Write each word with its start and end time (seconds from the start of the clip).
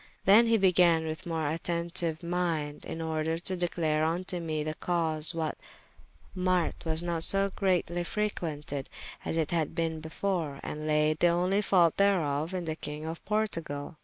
Then 0.25 0.47
he 0.47 0.57
began 0.57 1.05
with 1.05 1.27
more 1.27 1.43
attentyue 1.43 2.17
mynde, 2.23 2.85
in 2.85 3.03
order 3.03 3.37
to 3.37 3.55
declare 3.55 4.03
vnto 4.03 4.41
me 4.41 4.63
the 4.63 4.73
cause 4.73 5.35
why 5.35 5.49
that 5.49 5.57
marte 6.33 6.85
was 6.85 7.03
not 7.03 7.21
so 7.21 7.51
greatly 7.55 8.03
frequented 8.03 8.89
as 9.23 9.37
it 9.37 9.51
had 9.51 9.75
been 9.75 9.99
before, 9.99 10.59
and 10.63 10.89
layde 10.89 11.19
the 11.19 11.27
only 11.27 11.61
faulte 11.61 11.97
thereof 11.97 12.51
in 12.51 12.65
the 12.65 12.75
Kyng 12.75 13.05
of 13.05 13.23
Portugale. 13.25 13.97